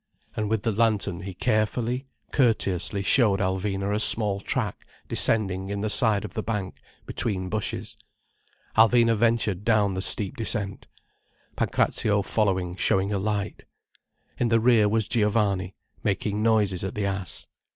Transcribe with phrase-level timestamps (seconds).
[0.35, 5.91] And with the lantern he carefully, courteously showed Alvina a small track descending in the
[5.91, 7.97] side of the bank, between bushes.
[8.75, 10.87] Alvina ventured down the steep descent,
[11.55, 13.65] Pancrazio following showing a light.
[14.39, 17.45] In the rear was Giovanni, making noises at the ass.